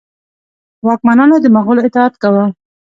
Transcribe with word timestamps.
واکمنانو 0.87 1.35
د 1.41 1.45
مغولو 1.55 1.85
اطاعت 1.87 2.13
کاوه. 2.21 2.45